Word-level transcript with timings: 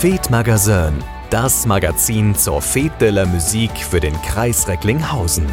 Fete 0.00 0.30
Magazin, 0.30 0.94
das 1.28 1.66
Magazin 1.66 2.34
zur 2.34 2.62
Fete 2.62 2.94
de 3.00 3.10
la 3.10 3.26
Musique 3.26 3.84
für 3.84 4.00
den 4.00 4.14
Kreis 4.22 4.66
Recklinghausen. 4.66 5.44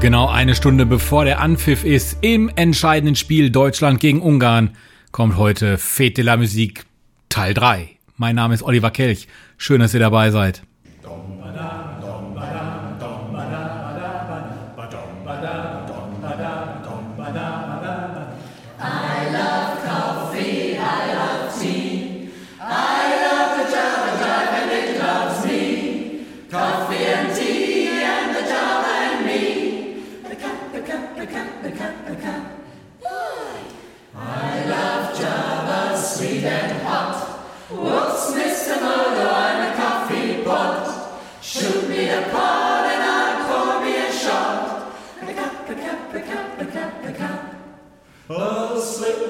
Genau 0.00 0.28
eine 0.28 0.54
Stunde 0.54 0.86
bevor 0.86 1.26
der 1.26 1.40
Anpfiff 1.40 1.84
ist 1.84 2.16
im 2.22 2.50
entscheidenden 2.56 3.16
Spiel 3.16 3.50
Deutschland 3.50 4.00
gegen 4.00 4.22
Ungarn 4.22 4.78
kommt 5.12 5.36
heute 5.36 5.76
Fete 5.76 6.22
de 6.22 6.24
la 6.24 6.38
Musique 6.38 6.84
Teil 7.28 7.52
3. 7.52 7.90
Mein 8.16 8.36
Name 8.36 8.54
ist 8.54 8.62
Oliver 8.62 8.90
Kelch. 8.90 9.28
Schön, 9.58 9.80
dass 9.80 9.92
ihr 9.92 10.00
dabei 10.00 10.30
seid. 10.30 10.62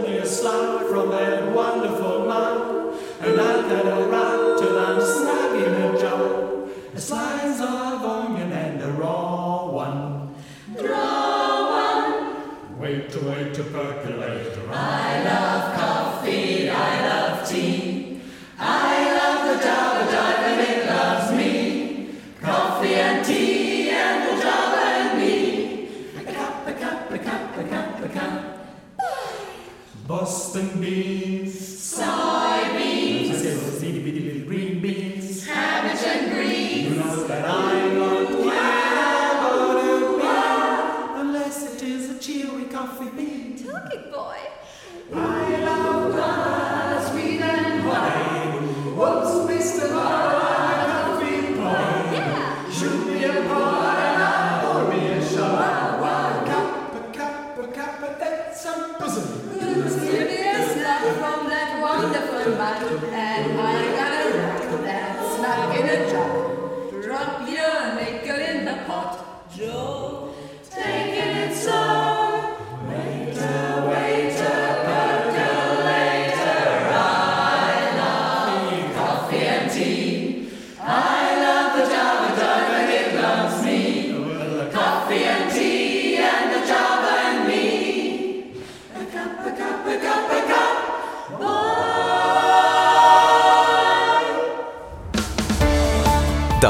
me 0.05 0.25
slap 0.27 0.87
from 0.87 1.11
that 1.11 1.55
wonderful 1.55 2.27
man, 2.27 2.95
and 3.21 3.41
I 3.41 3.69
had 3.69 3.87
a 3.87 4.09
right 4.09 4.57
to 4.59 4.67
that 4.79 4.99
snagging 5.03 5.97
a 5.97 6.01
job. 6.01 6.71
A 6.95 7.01
slice 7.01 7.61
of 7.61 8.05
onion 8.05 8.53
and 8.53 8.83
a 8.83 8.93
raw 8.93 9.67
one. 9.71 10.35
Raw 10.77 11.71
one. 11.71 12.79
Wait 12.79 13.11
to 13.13 13.21
wait 13.21 13.55
to 13.55 13.65
pack 13.65 14.04
Boston 30.07 30.69
Beans. 30.81 31.95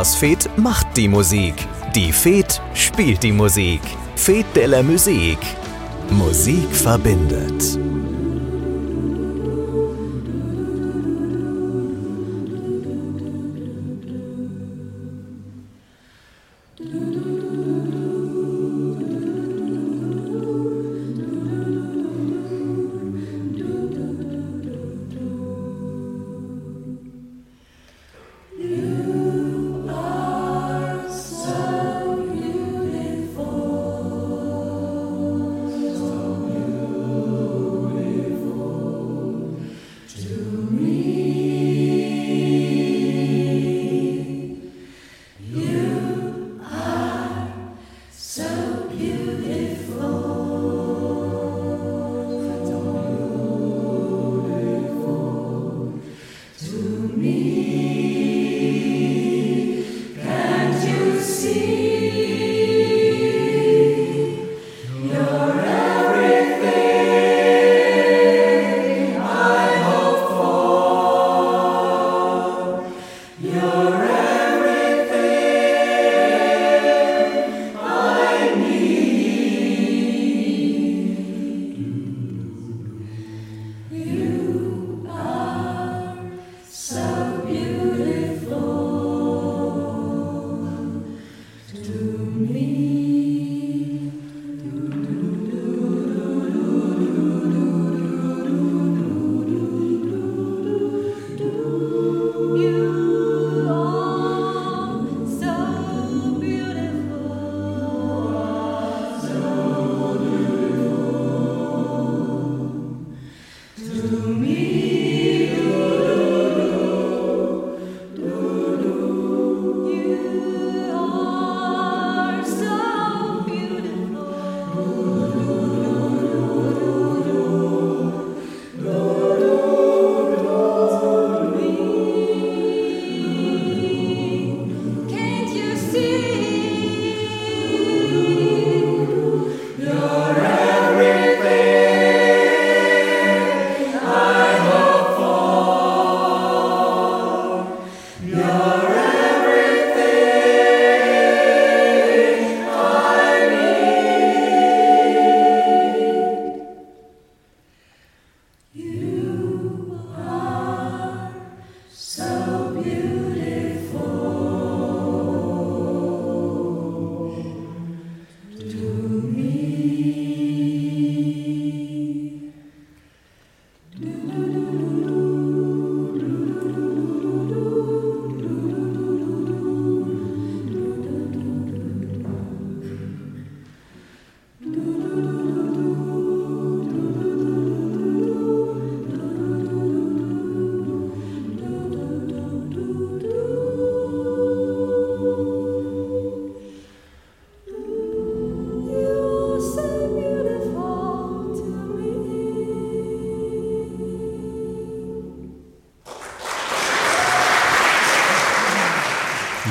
Das 0.04 0.16
Fed 0.16 0.50
macht 0.58 0.98
die 0.98 1.08
Musik. 1.08 1.54
Die 1.94 2.12
Fed 2.12 2.60
spielt 2.74 3.22
die 3.22 3.32
Musik. 3.32 3.80
Fed 4.16 4.44
de 4.54 4.66
la 4.66 4.82
Musique. 4.82 5.46
Musik 6.10 6.70
verbindet. 6.70 7.78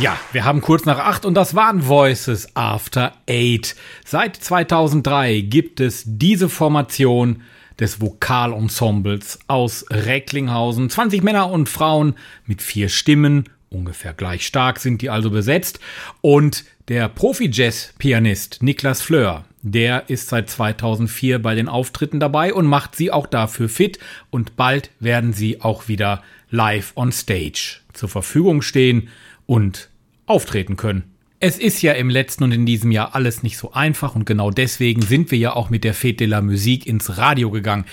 Ja, 0.03 0.19
wir 0.33 0.43
haben 0.43 0.59
kurz 0.59 0.83
nach 0.83 0.99
acht 0.99 1.23
und 1.23 1.33
das 1.33 1.55
waren 1.55 1.87
Voices 1.87 2.57
After 2.57 3.13
Eight. 3.25 3.73
Seit 4.03 4.35
2003 4.35 5.39
gibt 5.39 5.79
es 5.79 6.03
diese 6.05 6.49
Formation 6.49 7.43
des 7.79 8.01
Vokalensembles 8.01 9.39
aus 9.47 9.85
Recklinghausen. 9.89 10.89
20 10.89 11.23
Männer 11.23 11.49
und 11.49 11.69
Frauen 11.69 12.15
mit 12.45 12.61
vier 12.61 12.89
Stimmen, 12.89 13.47
ungefähr 13.69 14.13
gleich 14.13 14.45
stark 14.45 14.81
sind 14.81 15.01
die 15.01 15.09
also 15.09 15.29
besetzt. 15.31 15.79
Und 16.19 16.65
der 16.89 17.07
Profi-Jazz-Pianist 17.07 18.61
Niklas 18.61 19.01
Fleur, 19.01 19.45
der 19.61 20.09
ist 20.09 20.27
seit 20.27 20.49
2004 20.49 21.41
bei 21.41 21.55
den 21.55 21.69
Auftritten 21.69 22.19
dabei 22.19 22.53
und 22.53 22.65
macht 22.65 22.97
sie 22.97 23.09
auch 23.09 23.25
dafür 23.25 23.69
fit. 23.69 23.99
Und 24.31 24.57
bald 24.57 24.91
werden 24.99 25.31
sie 25.31 25.61
auch 25.61 25.87
wieder 25.87 26.21
live 26.49 26.91
on 26.97 27.13
stage 27.13 27.77
zur 27.93 28.09
Verfügung 28.09 28.61
stehen 28.61 29.07
und 29.45 29.89
auftreten 30.25 30.77
können. 30.77 31.03
Es 31.45 31.59
ist 31.59 31.81
ja 31.81 31.91
im 31.91 32.09
letzten 32.09 32.45
und 32.45 32.53
in 32.53 32.65
diesem 32.65 32.89
Jahr 32.91 33.15
alles 33.15 33.43
nicht 33.43 33.57
so 33.57 33.73
einfach 33.73 34.15
und 34.15 34.25
genau 34.25 34.49
deswegen 34.49 35.01
sind 35.01 35.29
wir 35.29 35.37
ja 35.37 35.53
auch 35.53 35.69
mit 35.69 35.83
der 35.83 35.93
Fete 35.93 36.19
de 36.19 36.27
la 36.27 36.39
Musique 36.39 36.87
ins 36.87 37.17
Radio 37.17 37.51
gegangen. 37.51 37.83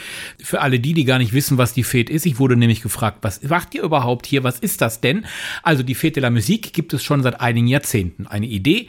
Für 0.41 0.61
alle 0.61 0.79
die, 0.79 0.95
die 0.95 1.05
gar 1.05 1.19
nicht 1.19 1.33
wissen, 1.33 1.59
was 1.59 1.75
die 1.75 1.83
Fete 1.83 2.13
ist, 2.13 2.27
ich 2.27 2.39
wurde 2.39 2.55
nämlich 2.55 2.81
gefragt, 2.81 3.19
was 3.23 3.43
macht 3.43 3.75
ihr 3.75 3.83
überhaupt 3.83 4.27
hier, 4.27 4.45
was 4.45 4.61
ist 4.61 4.81
das 4.81 5.01
denn? 5.01 5.27
Also 5.65 5.83
die 5.83 5.97
Fete 5.97 6.21
de 6.21 6.23
la 6.23 6.31
Musique 6.31 6.71
gibt 6.73 6.93
es 6.93 7.03
schon 7.03 7.25
seit 7.25 7.41
einigen 7.41 7.67
Jahrzehnten. 7.67 8.29
Eine 8.29 8.47
Idee 8.47 8.89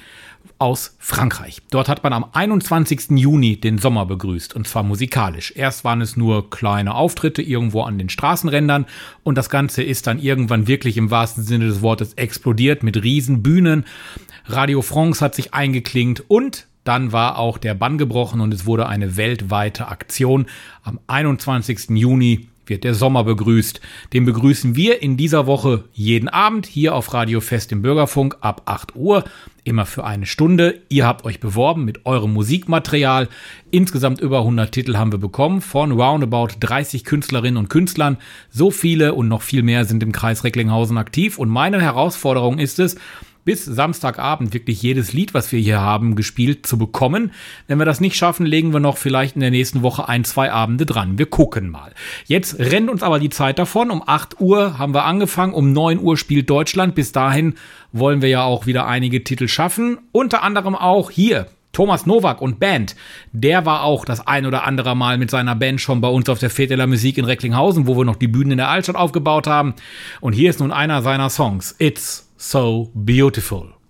aus 0.61 0.95
Frankreich. 0.99 1.57
Dort 1.71 1.89
hat 1.89 2.03
man 2.03 2.13
am 2.13 2.23
21. 2.31 3.17
Juni 3.17 3.59
den 3.59 3.79
Sommer 3.79 4.05
begrüßt 4.05 4.55
und 4.55 4.67
zwar 4.67 4.83
musikalisch. 4.83 5.51
Erst 5.55 5.83
waren 5.83 6.01
es 6.01 6.15
nur 6.15 6.51
kleine 6.51 6.93
Auftritte 6.93 7.41
irgendwo 7.41 7.81
an 7.81 7.97
den 7.97 8.09
Straßenrändern 8.09 8.85
und 9.23 9.39
das 9.39 9.49
Ganze 9.49 9.81
ist 9.81 10.05
dann 10.05 10.19
irgendwann 10.19 10.67
wirklich 10.67 10.97
im 10.97 11.09
wahrsten 11.09 11.43
Sinne 11.43 11.65
des 11.65 11.81
Wortes 11.81 12.13
explodiert 12.13 12.83
mit 12.83 13.03
Riesenbühnen. 13.03 13.85
Radio 14.45 14.83
France 14.83 15.25
hat 15.25 15.33
sich 15.33 15.53
eingeklingt 15.55 16.23
und 16.27 16.67
dann 16.83 17.11
war 17.11 17.39
auch 17.39 17.57
der 17.57 17.73
Bann 17.73 17.97
gebrochen 17.97 18.39
und 18.39 18.53
es 18.53 18.67
wurde 18.67 18.87
eine 18.87 19.17
weltweite 19.17 19.87
Aktion. 19.87 20.45
Am 20.83 20.99
21. 21.07 21.89
Juni 21.89 22.47
wird 22.71 22.83
der 22.83 22.95
Sommer 22.95 23.23
begrüßt. 23.23 23.81
Den 24.13 24.25
begrüßen 24.25 24.75
wir 24.75 25.01
in 25.01 25.17
dieser 25.17 25.45
Woche 25.45 25.83
jeden 25.93 26.29
Abend 26.29 26.65
hier 26.65 26.95
auf 26.95 27.13
Radio 27.13 27.41
Fest 27.41 27.71
im 27.71 27.81
Bürgerfunk 27.81 28.37
ab 28.41 28.63
8 28.65 28.95
Uhr, 28.95 29.23
immer 29.63 29.85
für 29.85 30.03
eine 30.03 30.25
Stunde. 30.25 30.81
Ihr 30.89 31.05
habt 31.05 31.25
euch 31.25 31.39
beworben 31.39 31.85
mit 31.85 32.05
eurem 32.05 32.33
Musikmaterial. 32.33 33.27
Insgesamt 33.69 34.21
über 34.21 34.39
100 34.39 34.71
Titel 34.71 34.95
haben 34.95 35.11
wir 35.11 35.19
bekommen 35.19 35.61
von 35.61 35.91
roundabout 35.91 36.49
30 36.59 37.03
Künstlerinnen 37.03 37.57
und 37.57 37.69
Künstlern. 37.69 38.17
So 38.49 38.71
viele 38.71 39.13
und 39.13 39.27
noch 39.27 39.41
viel 39.41 39.63
mehr 39.63 39.85
sind 39.85 40.03
im 40.03 40.11
Kreis 40.11 40.43
Recklinghausen 40.43 40.97
aktiv 40.97 41.37
und 41.37 41.49
meine 41.49 41.81
Herausforderung 41.81 42.59
ist 42.59 42.79
es, 42.79 42.97
bis 43.43 43.65
Samstagabend 43.65 44.53
wirklich 44.53 44.81
jedes 44.81 45.13
Lied, 45.13 45.33
was 45.33 45.51
wir 45.51 45.59
hier 45.59 45.81
haben, 45.81 46.15
gespielt 46.15 46.65
zu 46.65 46.77
bekommen. 46.77 47.31
Wenn 47.67 47.79
wir 47.79 47.85
das 47.85 48.01
nicht 48.01 48.15
schaffen, 48.15 48.45
legen 48.45 48.73
wir 48.73 48.79
noch 48.79 48.97
vielleicht 48.97 49.35
in 49.35 49.41
der 49.41 49.51
nächsten 49.51 49.81
Woche 49.81 50.07
ein, 50.07 50.23
zwei 50.23 50.51
Abende 50.51 50.85
dran. 50.85 51.17
Wir 51.17 51.25
gucken 51.25 51.69
mal. 51.69 51.93
Jetzt 52.25 52.59
rennt 52.59 52.89
uns 52.89 53.03
aber 53.03 53.19
die 53.19 53.29
Zeit 53.29 53.59
davon. 53.59 53.91
Um 53.91 54.03
8 54.05 54.39
Uhr 54.39 54.77
haben 54.77 54.93
wir 54.93 55.05
angefangen, 55.05 55.53
um 55.53 55.73
9 55.73 55.99
Uhr 55.99 56.17
spielt 56.17 56.49
Deutschland. 56.49 56.95
Bis 56.95 57.11
dahin 57.11 57.55
wollen 57.91 58.21
wir 58.21 58.29
ja 58.29 58.43
auch 58.43 58.65
wieder 58.65 58.87
einige 58.87 59.23
Titel 59.23 59.47
schaffen. 59.47 59.97
Unter 60.11 60.43
anderem 60.43 60.75
auch 60.75 61.11
hier 61.11 61.47
Thomas 61.71 62.05
Nowak 62.05 62.41
und 62.41 62.59
Band, 62.59 62.95
der 63.31 63.65
war 63.65 63.83
auch 63.83 64.03
das 64.03 64.25
ein 64.27 64.45
oder 64.45 64.65
andere 64.65 64.95
Mal 64.95 65.17
mit 65.17 65.31
seiner 65.31 65.55
Band 65.55 65.79
schon 65.79 66.01
bei 66.01 66.09
uns 66.09 66.27
auf 66.27 66.39
der 66.39 66.49
Fete 66.49 66.85
Musik 66.85 67.17
in 67.17 67.25
Recklinghausen, 67.25 67.87
wo 67.87 67.97
wir 67.97 68.05
noch 68.05 68.17
die 68.17 68.27
Bühnen 68.27 68.51
in 68.51 68.57
der 68.57 68.69
Altstadt 68.69 68.95
aufgebaut 68.95 69.47
haben. 69.47 69.75
Und 70.19 70.33
hier 70.33 70.49
ist 70.49 70.59
nun 70.59 70.71
einer 70.71 71.01
seiner 71.01 71.29
Songs. 71.29 71.75
It's 71.79 72.27
so 72.41 72.85
beautiful. 73.05 73.80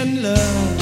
and 0.00 0.22
love. 0.22 0.79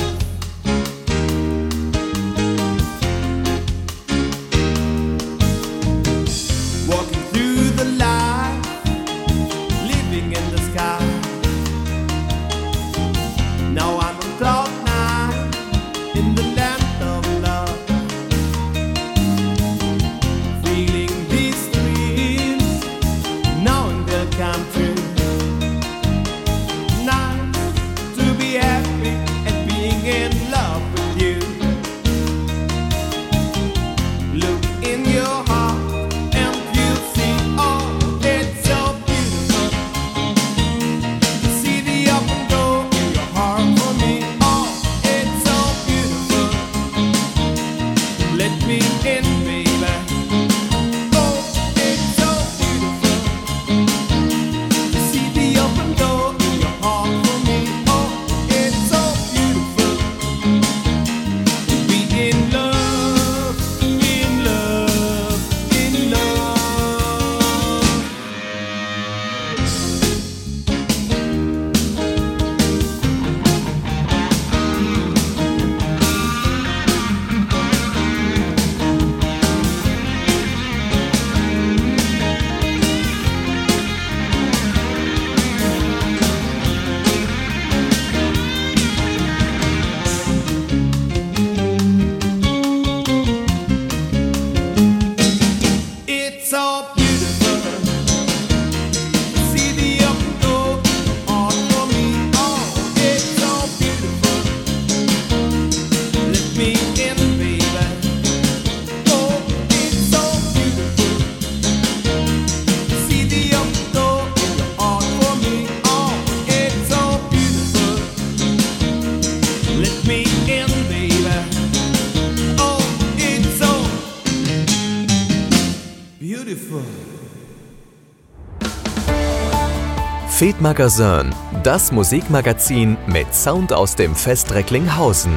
Fed 130.58 130.62
Magazin, 130.62 131.32
das 131.62 131.92
Musikmagazin 131.92 132.96
mit 133.06 133.32
Sound 133.32 133.72
aus 133.72 133.94
dem 133.94 134.16
Fest 134.16 134.52
Recklinghausen. 134.52 135.32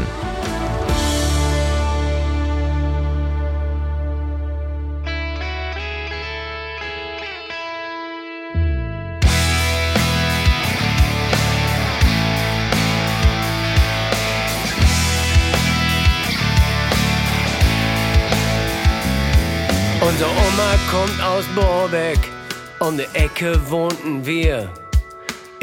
Unsere 20.02 20.30
Oma 20.32 20.76
kommt 20.90 21.22
aus 21.24 21.46
Borbeck, 21.54 22.20
um 22.80 22.98
die 22.98 23.04
Ecke 23.14 23.60
wohnten 23.70 24.26
wir. 24.26 24.68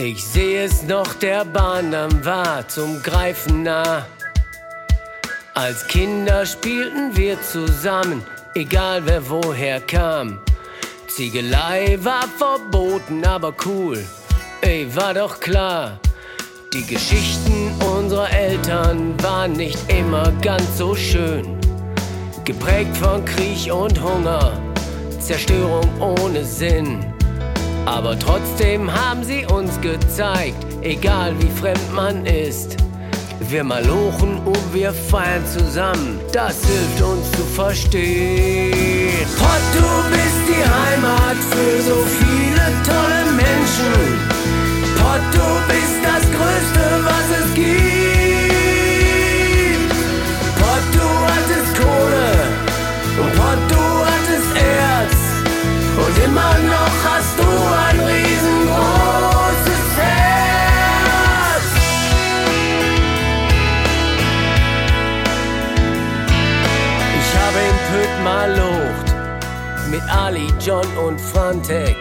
Ich 0.01 0.25
sehe 0.25 0.63
es 0.63 0.85
noch, 0.85 1.13
der 1.15 1.45
Bahndamm 1.45 2.25
war 2.25 2.69
zum 2.69 3.03
Greifen 3.03 3.65
nah. 3.65 4.07
Als 5.55 5.89
Kinder 5.89 6.47
spielten 6.47 7.17
wir 7.17 7.43
zusammen, 7.43 8.23
egal 8.55 9.03
wer 9.07 9.29
woher 9.29 9.81
kam. 9.81 10.39
Ziegelei 11.09 11.99
war 12.01 12.29
verboten, 12.29 13.25
aber 13.25 13.53
cool, 13.67 13.99
ey, 14.61 14.87
war 14.95 15.15
doch 15.15 15.41
klar. 15.41 15.99
Die 16.73 16.87
Geschichten 16.87 17.73
unserer 17.97 18.31
Eltern 18.31 19.21
waren 19.21 19.55
nicht 19.55 19.81
immer 19.91 20.31
ganz 20.43 20.79
so 20.79 20.95
schön. 20.95 21.59
Geprägt 22.45 22.97
von 22.97 23.25
Krieg 23.25 23.73
und 23.73 24.01
Hunger, 24.01 24.63
Zerstörung 25.19 25.91
ohne 26.01 26.45
Sinn. 26.45 27.18
Aber 27.89 28.19
trotzdem 28.19 28.93
haben 28.93 29.25
sie 29.25 29.47
uns 29.47 29.81
gezeigt, 29.81 30.63
egal 30.83 31.35
wie 31.41 31.49
fremd 31.59 31.95
man 31.95 32.27
ist. 32.27 32.77
Wir 33.41 33.65
malochen 33.65 34.37
und 34.45 34.75
wir 34.75 34.93
feiern 34.93 35.43
zusammen, 35.47 36.21
das 36.31 36.63
hilft 36.67 37.01
uns 37.03 37.33
zu 37.33 37.43
verstehen. 37.57 39.27
Pott, 39.39 39.65
du 39.73 39.89
bist 40.11 40.43
die 40.51 40.65
Heimat 40.79 41.39
für 41.51 41.83
so 41.89 41.97
viele 42.21 42.65
tolle 42.85 43.25
Menschen. 43.33 43.97
Pott, 45.01 45.25
du 45.33 45.49
bist 45.73 45.99
das 46.05 46.25
Größte, 46.37 46.85
was 47.09 47.27
es 47.41 47.49
gibt. 47.55 48.29
Pott, 50.61 50.87
du 50.93 51.09
hattest 51.33 51.71
Kohle 51.81 52.29
und 53.23 53.33
Pott, 53.35 53.61
du 53.71 53.83
hattest 54.11 54.51
Erz. 54.57 55.17
Und 55.97 56.15
immer 56.27 56.53
noch 56.69 56.78
Ali, 70.09 70.49
John 70.61 70.87
und 71.07 71.21
Frontek. 71.21 71.97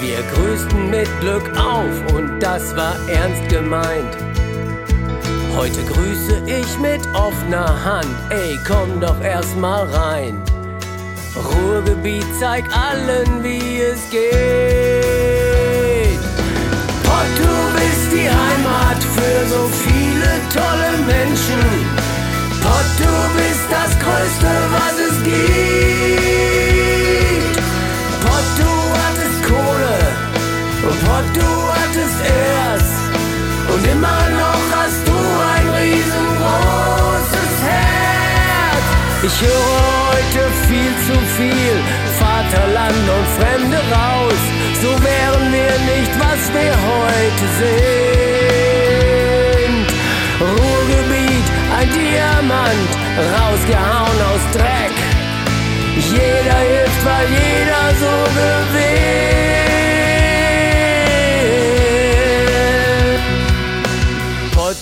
Wir 0.00 0.22
grüßten 0.34 0.90
mit 0.90 1.08
Glück 1.20 1.50
auf 1.56 2.14
und 2.14 2.40
das 2.40 2.74
war 2.76 2.96
ernst 3.08 3.48
gemeint. 3.48 4.16
Heute 5.56 5.82
grüße 5.84 6.42
ich 6.46 6.78
mit 6.78 7.06
offener 7.14 7.84
Hand, 7.84 8.14
ey, 8.30 8.58
komm 8.66 9.00
doch 9.00 9.20
erst 9.22 9.56
mal 9.56 9.84
rein. 9.84 10.42
Ruhrgebiet 11.36 12.26
zeig 12.40 12.64
allen, 12.76 13.44
wie 13.44 13.80
es 13.80 14.10
geht. 14.10 14.22
Pott, 17.04 17.32
du 17.36 17.52
bist 17.78 18.12
die 18.12 18.28
Heimat 18.28 19.02
für 19.02 19.46
so 19.48 19.68
viele 19.84 20.30
tolle 20.52 20.98
Menschen. 21.06 21.60
Pott, 22.62 22.90
du 22.98 23.12
bist 23.38 23.66
das 23.70 23.98
Größte, 23.98 24.50
was 24.72 24.94
es 25.10 25.22
gibt. 25.22 26.71
Pott, 31.04 31.24
du 31.34 31.50
hattest 31.76 32.18
Erz. 32.24 32.88
Und 33.72 33.82
immer 33.86 34.22
noch 34.42 34.64
hast 34.76 35.02
du 35.06 35.16
ein 35.54 35.66
riesengroßes 35.80 37.54
Herz. 37.70 38.86
Ich 39.22 39.36
höre 39.40 39.82
heute 40.10 40.42
viel 40.68 40.92
zu 41.06 41.14
viel 41.36 41.76
Vaterland 42.20 43.06
und 43.16 43.26
Fremde 43.38 43.80
raus. 43.90 44.42
So 44.82 44.90
wären 45.02 45.44
wir 45.52 45.74
nicht, 45.92 46.12
was 46.18 46.40
wir 46.52 46.74
heute 46.90 47.46
sind. 47.62 47.82
Ruhrgebiet, 50.40 51.46
ein 51.78 51.88
Diamant, 51.96 52.90
rausgehauen 53.34 54.20
aus 54.30 54.44
Dreck. 54.52 54.96
Jeder 56.10 56.58
hilft, 56.58 57.02
weil 57.04 57.26
jeder 57.30 57.84
so 58.00 58.14
gewinnt. 58.34 59.31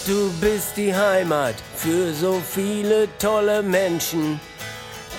Du 0.06 0.30
bist 0.40 0.76
die 0.76 0.94
Heimat 0.94 1.54
für 1.76 2.12
so 2.14 2.40
viele 2.54 3.08
tolle 3.18 3.62
Menschen. 3.62 4.40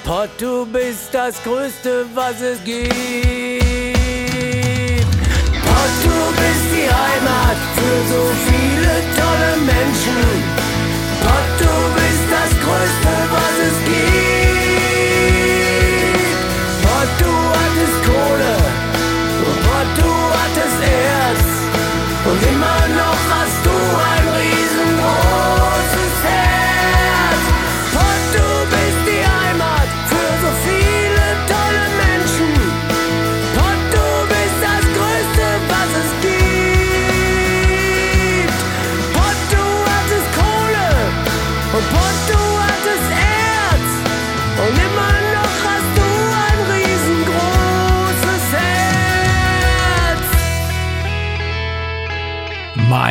Pott, 0.03 0.29
du 0.39 0.65
bist 0.65 1.13
das 1.13 1.41
Größte, 1.43 2.05
was 2.13 2.41
es 2.41 2.63
gibt. 2.63 2.93
Pott, 5.65 5.95
du 6.03 6.17
bist 6.41 6.67
die 6.75 6.89
Heimat 6.89 7.57
für 7.75 7.97
so 8.13 8.21
viele 8.47 8.93
tolle 9.19 9.51
Menschen. 9.65 10.21
Pott, 11.21 11.49
du 11.59 11.73
bist 11.99 12.25
das 12.37 12.51
Größte, 12.63 13.11
was 13.35 13.55
es 13.67 13.77
gibt. 13.85 14.11
Pott, 16.83 17.11
du 17.19 17.33
hattest 17.57 17.97
Kohle 18.05 18.55
Pott, 19.65 19.89
du 19.97 20.11
hattest 20.39 20.79
Erz. 20.81 21.45
Und 22.23 22.39
immer 22.53 22.81
noch 22.95 23.40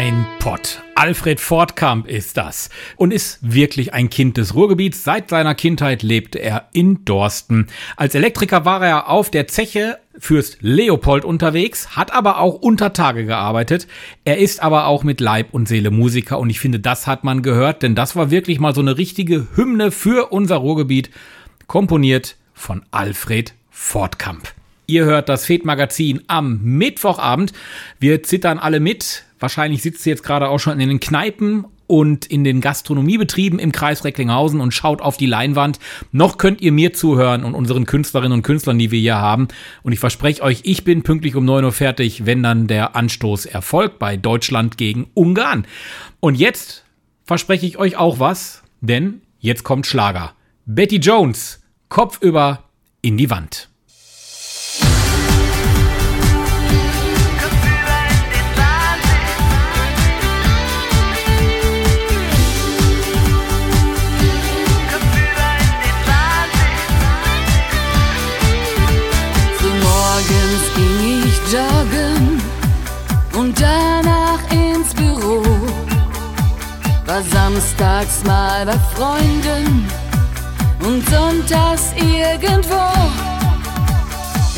Mein 0.02 0.26
Pott. 0.38 0.82
Alfred 0.94 1.40
Fortkamp 1.40 2.08
ist 2.08 2.38
das 2.38 2.70
und 2.96 3.12
ist 3.12 3.38
wirklich 3.42 3.92
ein 3.92 4.08
Kind 4.08 4.38
des 4.38 4.54
Ruhrgebiets. 4.54 5.04
Seit 5.04 5.28
seiner 5.28 5.54
Kindheit 5.54 6.02
lebte 6.02 6.38
er 6.38 6.70
in 6.72 7.04
Dorsten. 7.04 7.66
Als 7.98 8.14
Elektriker 8.14 8.64
war 8.64 8.82
er 8.82 9.10
auf 9.10 9.30
der 9.30 9.46
Zeche 9.46 9.98
Fürst 10.18 10.56
Leopold 10.62 11.26
unterwegs, 11.26 11.96
hat 11.96 12.14
aber 12.14 12.38
auch 12.38 12.54
unter 12.54 12.94
Tage 12.94 13.26
gearbeitet. 13.26 13.88
Er 14.24 14.38
ist 14.38 14.62
aber 14.62 14.86
auch 14.86 15.04
mit 15.04 15.20
Leib 15.20 15.52
und 15.52 15.68
Seele 15.68 15.90
Musiker 15.90 16.38
und 16.38 16.48
ich 16.48 16.60
finde, 16.60 16.80
das 16.80 17.06
hat 17.06 17.22
man 17.22 17.42
gehört, 17.42 17.82
denn 17.82 17.94
das 17.94 18.16
war 18.16 18.30
wirklich 18.30 18.58
mal 18.58 18.74
so 18.74 18.80
eine 18.80 18.96
richtige 18.96 19.48
Hymne 19.54 19.90
für 19.90 20.32
unser 20.32 20.56
Ruhrgebiet, 20.56 21.10
komponiert 21.66 22.36
von 22.54 22.86
Alfred 22.90 23.52
Fortkamp. 23.68 24.54
Ihr 24.90 25.04
hört 25.04 25.28
das 25.28 25.46
Fed-Magazin 25.46 26.22
am 26.26 26.58
Mittwochabend. 26.64 27.52
Wir 28.00 28.24
zittern 28.24 28.58
alle 28.58 28.80
mit. 28.80 29.22
Wahrscheinlich 29.38 29.82
sitzt 29.82 30.04
ihr 30.04 30.10
jetzt 30.10 30.24
gerade 30.24 30.48
auch 30.48 30.58
schon 30.58 30.80
in 30.80 30.88
den 30.88 30.98
Kneipen 30.98 31.64
und 31.86 32.26
in 32.26 32.42
den 32.42 32.60
Gastronomiebetrieben 32.60 33.60
im 33.60 33.70
Kreis 33.70 34.04
Recklinghausen 34.04 34.60
und 34.60 34.74
schaut 34.74 35.00
auf 35.00 35.16
die 35.16 35.26
Leinwand. 35.26 35.78
Noch 36.10 36.38
könnt 36.38 36.60
ihr 36.60 36.72
mir 36.72 36.92
zuhören 36.92 37.44
und 37.44 37.54
unseren 37.54 37.86
Künstlerinnen 37.86 38.38
und 38.38 38.42
Künstlern, 38.42 38.80
die 38.80 38.90
wir 38.90 38.98
hier 38.98 39.18
haben. 39.18 39.46
Und 39.84 39.92
ich 39.92 40.00
verspreche 40.00 40.42
euch, 40.42 40.62
ich 40.64 40.82
bin 40.82 41.04
pünktlich 41.04 41.36
um 41.36 41.44
9 41.44 41.64
Uhr 41.64 41.72
fertig, 41.72 42.26
wenn 42.26 42.42
dann 42.42 42.66
der 42.66 42.96
Anstoß 42.96 43.46
erfolgt 43.46 44.00
bei 44.00 44.16
Deutschland 44.16 44.76
gegen 44.76 45.08
Ungarn. 45.14 45.68
Und 46.18 46.34
jetzt 46.34 46.84
verspreche 47.22 47.64
ich 47.64 47.78
euch 47.78 47.96
auch 47.96 48.18
was, 48.18 48.64
denn 48.80 49.20
jetzt 49.38 49.62
kommt 49.62 49.86
Schlager. 49.86 50.32
Betty 50.66 50.96
Jones, 50.96 51.62
Kopf 51.88 52.20
über 52.20 52.64
in 53.02 53.16
die 53.16 53.30
Wand. 53.30 53.69
und 73.50 73.60
danach 73.60 74.42
ins 74.52 74.94
Büro. 74.94 75.42
War 77.06 77.22
samstags 77.22 78.22
mal 78.24 78.64
bei 78.64 78.78
Freunden 78.94 79.88
und 80.80 81.08
sonntags 81.08 81.92
irgendwo. 81.96 82.84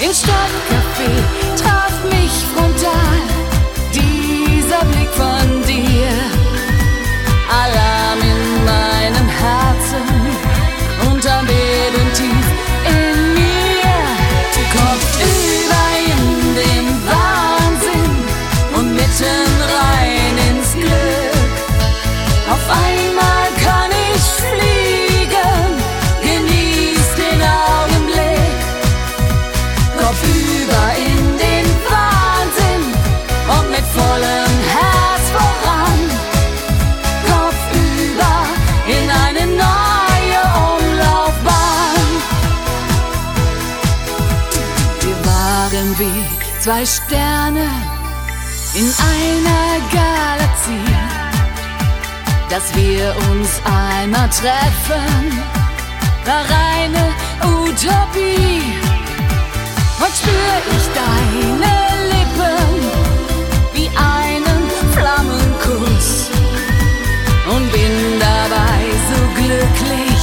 Im 0.05 0.13
Stadtcafé 0.21 1.11
traf 1.61 1.95
mich 2.05 2.33
frontal 2.53 3.19
dieser 3.95 4.85
Blick 4.91 5.11
von 5.11 5.63
dir. 5.67 6.13
Alarm 7.63 8.22
Zwei 46.63 46.87
Sterne 46.87 47.69
in 48.75 48.85
einer 48.85 49.81
Galaxie, 49.91 50.95
dass 52.49 52.73
wir 52.77 53.17
uns 53.33 53.61
einmal 53.65 54.29
treffen, 54.29 55.43
war 56.25 56.45
reine 56.49 57.13
Utopie. 57.43 58.63
Heute 59.99 60.15
spür 60.15 60.55
ich 60.77 60.87
deine 60.95 61.75
Lippen 62.13 62.79
wie 63.73 63.89
einen 63.97 64.71
Flammenkuss 64.93 66.31
und 67.51 67.73
bin 67.73 68.21
dabei 68.21 68.85
so 69.11 69.19
glücklich, 69.35 70.23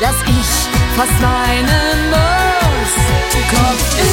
dass 0.00 0.16
ich 0.26 0.50
fast 0.98 1.18
meinen 1.18 2.10
muss. 2.10 2.50
Kopf 3.50 4.09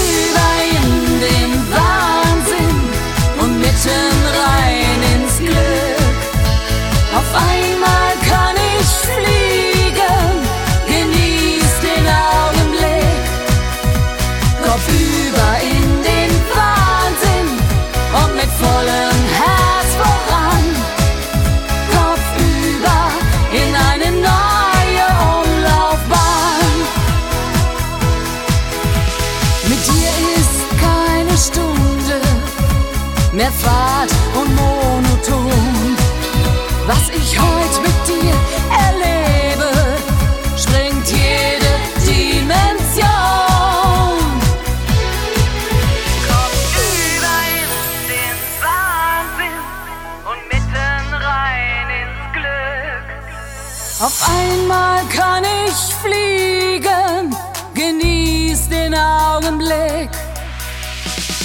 Blick. 59.67 60.11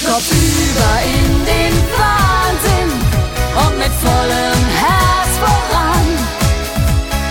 Kopfüber 0.04 0.94
in 1.18 1.44
den 1.44 1.74
Wahnsinn 1.98 2.90
und 3.62 3.74
mit 3.78 3.92
vollem 4.04 4.62
Herz 4.82 5.32
voran. 5.42 6.06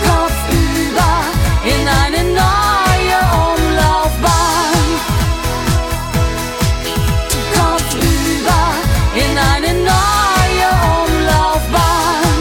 Kopfüber 0.04 1.14
in 1.64 1.88
eine 1.88 2.22
neue 2.42 3.18
Umlaufbahn. 3.48 4.86
Kopfüber 7.56 8.62
in 9.14 9.38
eine 9.38 9.72
neue 9.92 10.68
Umlaufbahn. 11.00 12.36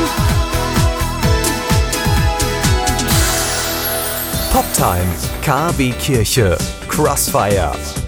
Poptime, 4.51 5.13
KB 5.41 5.93
Kirche, 5.99 6.57
Crossfire. 6.89 7.71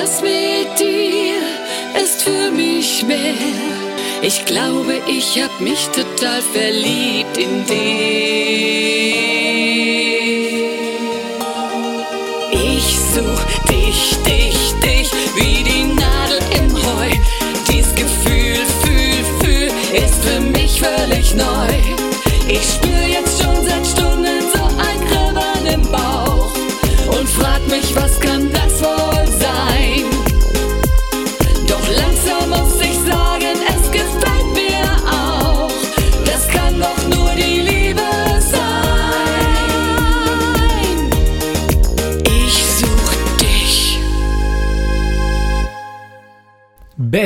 das 0.00 0.22
mit 0.22 0.78
dir 0.78 1.36
ist 2.02 2.22
für 2.22 2.50
mich 2.50 3.02
mehr. 3.02 3.34
Ich 4.22 4.44
glaube, 4.46 5.00
ich 5.06 5.42
hab 5.42 5.60
mich 5.60 5.88
total 5.88 6.40
verliebt 6.40 7.36
in 7.36 7.66
dich. 7.66 7.74
Ich 12.52 12.98
such 13.14 13.44
dich, 13.68 14.16
dich, 14.24 14.72
dich 14.82 15.10
wie 15.34 15.62
die 15.64 15.84
Nadel 15.84 16.40
im 16.58 16.72
Heu. 16.74 17.10
Dies 17.68 17.94
Gefühl, 17.94 18.60
fühl, 18.82 19.24
fühl 19.40 19.70
ist 20.02 20.24
für 20.24 20.40
mich 20.40 20.80
völlig 20.80 21.34
neu. 21.34 21.99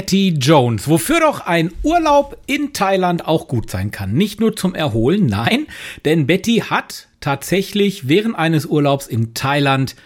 Betty 0.05 0.37
Jones, 0.39 0.87
wofür 0.87 1.21
doch 1.21 1.47
ein 1.47 1.73
Urlaub 1.83 2.37
in 2.45 2.75
Thailand 2.75 3.27
auch 3.27 3.49
gut 3.49 3.71
sein 3.71 3.91
kann. 3.91 4.13
Nicht 4.13 4.39
nur 4.39 4.55
zum 4.55 4.75
Erholen, 4.75 5.25
nein, 5.25 5.67
denn 6.05 6.27
Betty 6.27 6.63
hat 6.69 7.09
tatsächlich 7.21 8.07
während 8.07 8.37
eines 8.37 8.67
Urlaubs 8.67 9.07
in 9.07 9.33
Thailand 9.33 9.97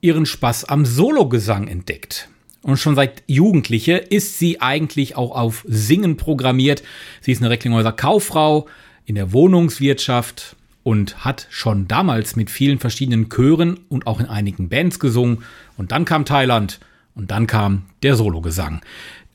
ihren 0.00 0.26
Spaß 0.26 0.66
am 0.66 0.86
Sologesang 0.86 1.66
entdeckt. 1.66 2.28
Und 2.62 2.76
schon 2.76 2.94
seit 2.94 3.24
Jugendliche 3.26 3.96
ist 3.96 4.38
sie 4.38 4.60
eigentlich 4.60 5.16
auch 5.16 5.32
auf 5.32 5.64
Singen 5.66 6.16
programmiert. 6.16 6.84
Sie 7.20 7.32
ist 7.32 7.42
eine 7.42 7.50
Recklinghäuser 7.50 7.90
Kauffrau 7.90 8.68
in 9.06 9.16
der 9.16 9.32
Wohnungswirtschaft 9.32 10.54
und 10.84 11.24
hat 11.24 11.48
schon 11.50 11.88
damals 11.88 12.36
mit 12.36 12.48
vielen 12.48 12.78
verschiedenen 12.78 13.28
Chören 13.28 13.80
und 13.88 14.06
auch 14.06 14.20
in 14.20 14.26
einigen 14.26 14.68
Bands 14.68 15.00
gesungen. 15.00 15.42
Und 15.76 15.90
dann 15.90 16.04
kam 16.04 16.24
Thailand 16.24 16.78
und 17.16 17.32
dann 17.32 17.48
kam 17.48 17.86
der 18.04 18.14
Sologesang. 18.14 18.82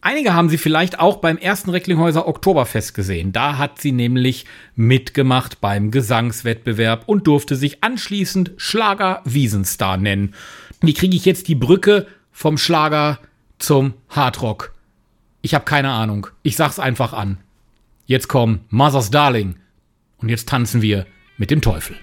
Einige 0.03 0.33
haben 0.33 0.49
sie 0.49 0.57
vielleicht 0.57 0.99
auch 0.99 1.17
beim 1.17 1.37
ersten 1.37 1.69
Recklinghäuser 1.69 2.27
Oktoberfest 2.27 2.95
gesehen. 2.95 3.33
Da 3.33 3.59
hat 3.59 3.79
sie 3.79 3.91
nämlich 3.91 4.45
mitgemacht 4.75 5.61
beim 5.61 5.91
Gesangswettbewerb 5.91 7.03
und 7.05 7.27
durfte 7.27 7.55
sich 7.55 7.83
anschließend 7.83 8.53
Schlager 8.57 9.21
Wiesenstar 9.25 9.97
nennen. 9.97 10.33
Wie 10.81 10.95
kriege 10.95 11.15
ich 11.15 11.25
jetzt 11.25 11.47
die 11.49 11.55
Brücke 11.55 12.07
vom 12.31 12.57
Schlager 12.57 13.19
zum 13.59 13.93
Hardrock? 14.09 14.73
Ich 15.43 15.53
habe 15.53 15.65
keine 15.65 15.91
Ahnung. 15.91 16.27
Ich 16.41 16.55
sag's 16.55 16.79
einfach 16.79 17.13
an. 17.13 17.37
Jetzt 18.07 18.27
kommt 18.27 18.71
Mother's 18.71 19.11
Darling 19.11 19.55
und 20.17 20.29
jetzt 20.29 20.49
tanzen 20.49 20.81
wir 20.81 21.05
mit 21.37 21.51
dem 21.51 21.61
Teufel. 21.61 21.95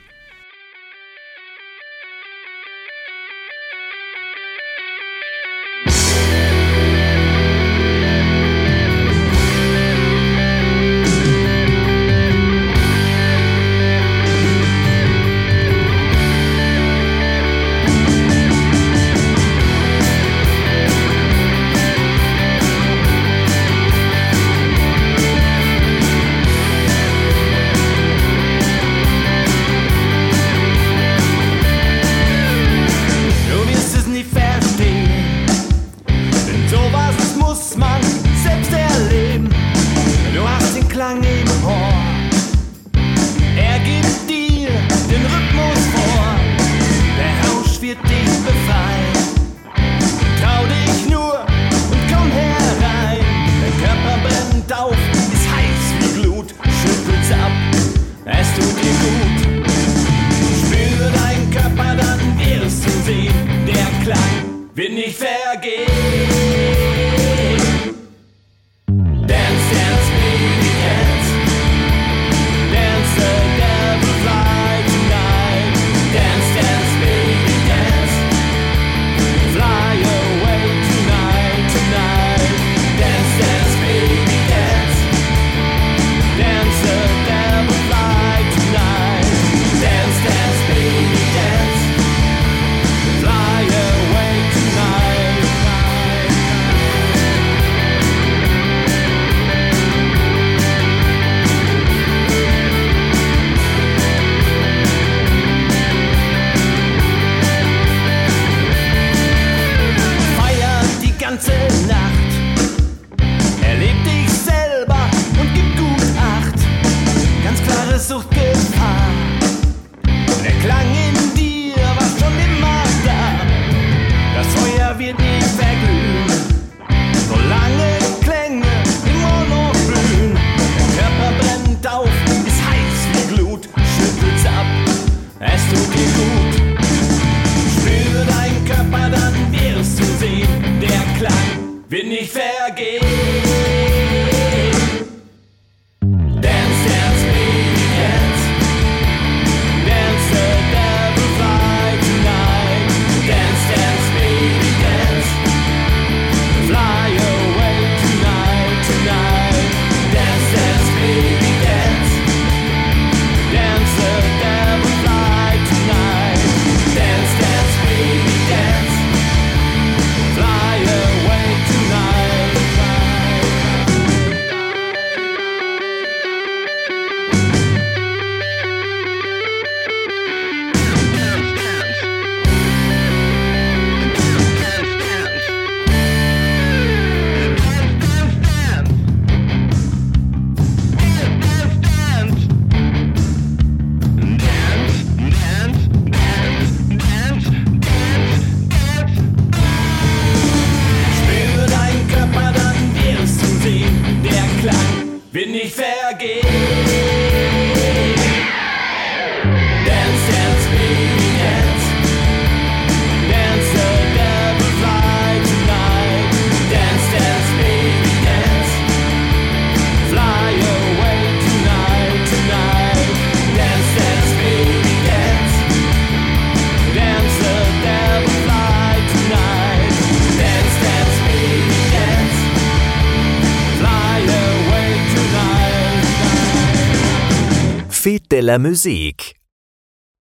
La 238.48 238.56
Musique. 238.56 239.34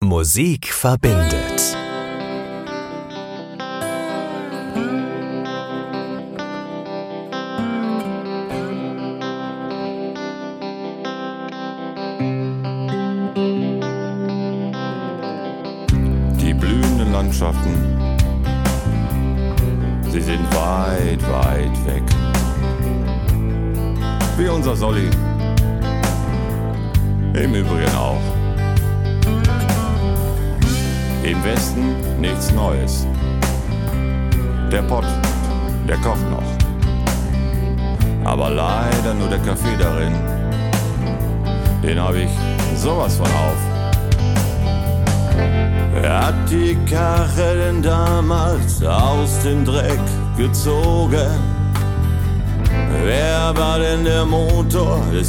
Musik 0.01 0.67
verbindet. 0.67 1.86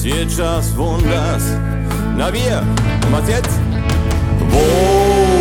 Wirtschaftswunders? 0.08 1.44
Na 2.16 2.32
wir, 2.32 2.64
und 3.06 3.12
was 3.12 3.28
jetzt? 3.28 3.60
Wo 4.50 4.64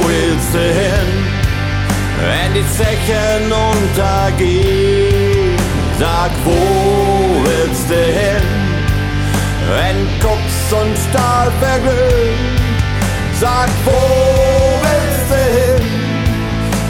willst 0.08 0.52
du 0.52 0.58
hin, 0.58 1.24
wenn 2.20 2.52
die 2.52 2.66
Zechen 2.76 3.52
untergehen? 3.52 5.54
Sag, 6.00 6.32
wo 6.44 6.56
willst 7.44 7.88
du 7.88 7.94
hin, 7.94 8.42
wenn 9.70 10.08
Koks 10.20 10.72
und 10.72 10.98
Stahl 11.10 11.52
verglühen? 11.60 12.56
Sag, 13.40 13.68
wo 13.84 14.00
willst 14.82 15.30
du 15.30 15.36
hin? 15.58 15.84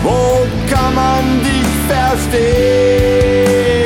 Wo 0.03 0.47
kann 0.73 0.95
man 0.95 1.25
dich 1.45 1.75
verstehen? 1.93 3.86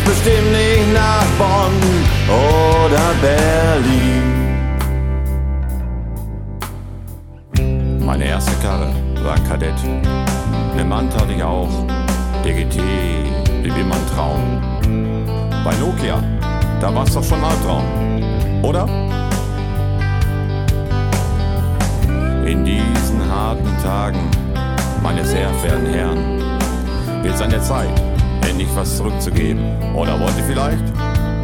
Ganz 0.00 0.18
bestimmt 0.18 0.52
nicht 0.52 0.94
nach 0.94 1.26
Bonn 1.38 1.74
oder 2.28 3.14
Berlin. 3.20 4.22
Meine 8.04 8.24
erste 8.24 8.52
Karre 8.62 8.92
war 9.22 9.36
Kadett. 9.48 9.74
Ne 10.76 10.84
Mant 10.84 11.14
hatte 11.14 11.32
ich 11.32 11.42
auch. 11.42 11.68
DGT, 12.44 12.78
wie 13.62 13.74
will 13.74 13.84
man 13.84 13.98
trauen. 14.14 14.60
Bei 15.64 15.74
Nokia, 15.76 16.22
da 16.80 16.94
war's 16.94 17.12
doch 17.12 17.24
schon 17.24 17.44
Albtraum 17.44 17.84
oder? 18.62 18.86
In 22.46 22.64
diesen 22.64 23.30
harten 23.30 23.76
Tagen, 23.82 24.30
meine 25.02 25.24
sehr 25.24 25.50
verehrten 25.54 25.86
Herren, 25.86 26.40
wird 27.22 27.34
es 27.34 27.42
an 27.42 27.50
der 27.50 27.62
Zeit, 27.62 28.09
endlich 28.60 28.76
was 28.76 28.96
zurückzugeben. 28.96 29.94
Oder 29.94 30.18
wollt 30.20 30.36
ihr 30.36 30.44
vielleicht, 30.44 30.84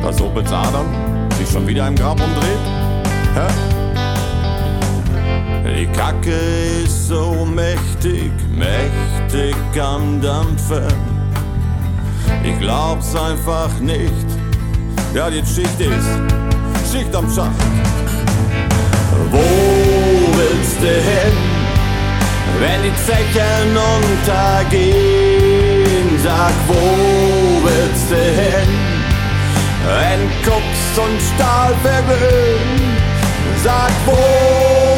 dass 0.03 0.21
Opels 0.21 0.53
Adam 0.53 0.87
sich 1.39 1.51
schon 1.51 1.67
wieder 1.67 1.89
im 1.89 1.95
Grab 1.95 2.21
umdreht? 2.21 2.59
Hä? 3.35 3.49
Die 5.79 5.87
Kacke 5.87 6.37
ist 6.85 7.09
so 7.09 7.47
mächtig, 7.47 8.33
mächtig 8.51 9.57
am 9.81 10.21
Dampfen. 10.21 10.87
Ich 12.43 12.59
glaub's 12.59 13.15
einfach 13.15 13.71
nicht. 13.81 14.27
Ja, 15.15 15.29
die 15.31 15.45
Schicht 15.45 15.81
ist 15.81 16.93
Schicht 16.93 17.15
am 17.15 17.29
Schacht. 17.31 17.51
Wo 19.31 19.39
willst 19.39 20.81
du 20.81 20.87
hin, 20.87 21.37
wenn 22.61 22.83
die 22.83 22.95
Zechen 23.05 23.77
untergehen? 23.77 25.46
Sag, 26.23 26.55
wo 26.67 26.75
willst 27.65 28.11
du 28.11 28.17
hin, 28.17 28.71
wenn 29.87 30.23
Koks 30.45 30.99
und 30.99 31.21
Stahl 31.35 31.75
verglühen? 31.83 32.97
Sag, 33.63 33.93
wo 34.05 34.13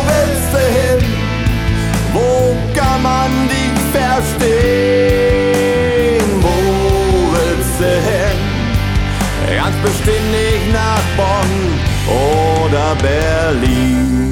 willst 0.09 0.53
du 0.53 0.59
hin, 0.59 1.05
wo 2.13 2.57
kann 2.75 3.03
man 3.03 3.31
dich 3.49 3.79
verstehen? 3.93 5.09
Wo 6.41 6.57
willst 7.35 7.79
du 7.79 7.85
hin? 7.85 8.39
Ganz 9.57 9.77
bestimmt 9.83 10.31
nicht 10.31 10.67
nach 10.73 11.05
Bonn 11.17 11.53
oder 12.07 12.89
Berlin. 13.03 14.28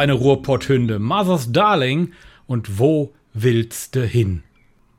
Eine 0.00 0.14
Ruhrpotthünde. 0.14 0.98
Mother's 0.98 1.52
Darling. 1.52 2.12
Und 2.46 2.78
wo 2.78 3.12
willst 3.34 3.94
du 3.94 4.04
hin? 4.04 4.42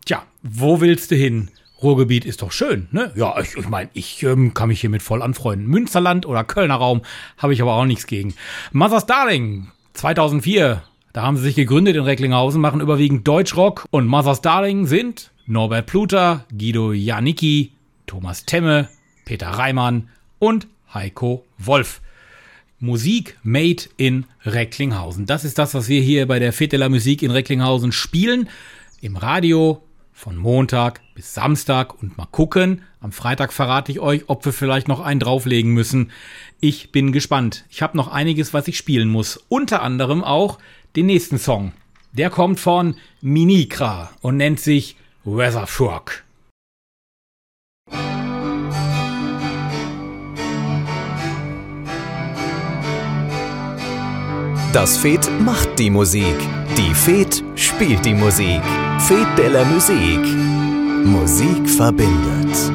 Tja, 0.06 0.24
wo 0.44 0.80
willst 0.80 1.12
du 1.12 1.16
hin? 1.16 1.50
Ruhrgebiet 1.82 2.26
ist 2.26 2.44
doch 2.44 2.52
schön, 2.52 2.88
ne? 2.92 3.12
Ja, 3.16 3.40
ich, 3.40 3.58
ich 3.58 3.68
meine, 3.68 3.90
ich 3.94 4.22
ähm, 4.22 4.54
kann 4.54 4.68
mich 4.68 4.82
hiermit 4.82 5.02
voll 5.02 5.24
anfreunden. 5.24 5.68
Münsterland 5.68 6.28
oder 6.28 6.44
Kölner 6.44 6.76
Raum 6.76 7.02
habe 7.38 7.54
ich 7.54 7.62
aber 7.64 7.74
auch 7.74 7.86
nichts 7.86 8.06
gegen. 8.06 8.36
Mother's 8.72 9.08
Darling, 9.08 9.72
2004. 9.94 10.84
Da 11.14 11.24
haben 11.24 11.38
sie 11.38 11.44
sich 11.44 11.56
gegründet 11.56 11.96
in 11.96 12.04
Recklinghausen, 12.04 12.62
machen 12.62 12.80
überwiegend 12.80 13.28
Deutschrock. 13.28 13.86
Und 13.90 14.06
Mother's 14.06 14.42
Darling 14.42 14.86
sind 14.86 15.32
Norbert 15.48 15.88
Pluter, 15.88 16.46
Guido 16.52 16.94
Janicki, 16.94 17.72
Thomas 18.06 18.46
Temme, 18.46 18.88
Peter 19.26 19.48
Reimann 19.48 20.10
und 20.38 20.68
Heiko 20.94 21.44
Wolf. 21.58 22.02
Musik 22.82 23.38
made 23.44 23.84
in 23.98 24.26
Recklinghausen. 24.44 25.28
Das 25.28 25.46
ist 25.46 25.60
das, 25.60 25.76
was 25.76 25.88
wir 25.88 26.02
hier 26.02 26.28
bei 26.28 26.40
der 26.40 26.52
Fête 26.52 26.72
de 26.72 26.80
la 26.80 26.90
Musik 26.90 27.22
in 27.22 27.30
Recklinghausen 27.30 27.92
spielen. 27.92 28.50
Im 29.02 29.18
Radio 29.18 29.84
von 30.12 30.36
Montag 30.36 31.00
bis 31.14 31.34
Samstag 31.34 32.02
und 32.02 32.18
mal 32.18 32.26
gucken. 32.26 32.82
Am 33.00 33.12
Freitag 33.12 33.54
verrate 33.54 33.92
ich 33.92 34.00
euch, 34.00 34.24
ob 34.28 34.44
wir 34.46 34.52
vielleicht 34.52 34.88
noch 34.88 35.00
einen 35.00 35.20
drauflegen 35.20 35.72
müssen. 35.72 36.12
Ich 36.60 36.92
bin 36.92 37.12
gespannt. 37.12 37.66
Ich 37.70 37.84
habe 37.84 37.96
noch 37.96 38.08
einiges, 38.08 38.52
was 38.52 38.68
ich 38.68 38.78
spielen 38.78 39.10
muss. 39.10 39.38
Unter 39.48 39.84
anderem 39.84 40.24
auch 40.24 40.58
den 40.96 41.06
nächsten 41.06 41.38
Song. 41.38 41.74
Der 42.14 42.32
kommt 42.32 42.60
von 42.60 42.96
Minikra 43.22 44.12
und 44.22 44.38
nennt 44.38 44.60
sich 44.60 44.96
Weather 45.24 45.68
Shock. 45.68 46.24
Das 54.74 54.98
Fed 54.98 55.30
macht 55.42 55.78
die 55.80 55.90
Musik. 55.90 56.38
Die 56.78 56.94
Fed 56.94 57.44
spielt 57.56 58.06
die 58.06 58.14
Musik. 58.14 58.62
Fed 59.00 59.28
de 59.38 59.50
la 59.50 59.66
Musik. 59.66 60.22
Musik 61.04 61.70
verbindet. 61.70 62.72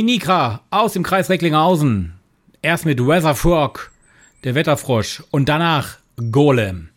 Minikra 0.00 0.62
aus 0.70 0.94
dem 0.94 1.02
Kreis 1.02 1.28
Recklinghausen. 1.28 2.14
Erst 2.62 2.86
mit 2.86 3.06
Weatherfrog, 3.06 3.92
der 4.44 4.54
Wetterfrosch, 4.54 5.22
und 5.30 5.50
danach 5.50 5.98
Golem. 6.30 6.88